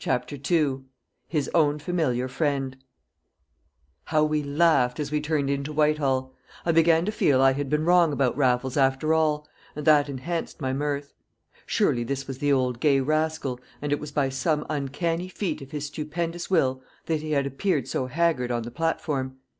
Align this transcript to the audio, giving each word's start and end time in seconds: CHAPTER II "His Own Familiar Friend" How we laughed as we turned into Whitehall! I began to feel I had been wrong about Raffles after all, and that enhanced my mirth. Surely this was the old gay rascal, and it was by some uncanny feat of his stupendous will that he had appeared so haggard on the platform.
CHAPTER 0.00 0.36
II 0.50 0.80
"His 1.28 1.48
Own 1.54 1.78
Familiar 1.78 2.26
Friend" 2.26 2.76
How 4.06 4.24
we 4.24 4.42
laughed 4.42 4.98
as 4.98 5.12
we 5.12 5.20
turned 5.20 5.48
into 5.48 5.72
Whitehall! 5.72 6.34
I 6.66 6.72
began 6.72 7.04
to 7.04 7.12
feel 7.12 7.40
I 7.40 7.52
had 7.52 7.70
been 7.70 7.84
wrong 7.84 8.12
about 8.12 8.36
Raffles 8.36 8.76
after 8.76 9.14
all, 9.14 9.46
and 9.76 9.86
that 9.86 10.08
enhanced 10.08 10.60
my 10.60 10.72
mirth. 10.72 11.14
Surely 11.66 12.02
this 12.02 12.26
was 12.26 12.38
the 12.38 12.52
old 12.52 12.80
gay 12.80 12.98
rascal, 12.98 13.60
and 13.80 13.92
it 13.92 14.00
was 14.00 14.10
by 14.10 14.28
some 14.28 14.66
uncanny 14.68 15.28
feat 15.28 15.62
of 15.62 15.70
his 15.70 15.86
stupendous 15.86 16.50
will 16.50 16.82
that 17.06 17.20
he 17.22 17.30
had 17.30 17.46
appeared 17.46 17.86
so 17.86 18.06
haggard 18.06 18.50
on 18.50 18.62
the 18.64 18.72
platform. 18.72 19.36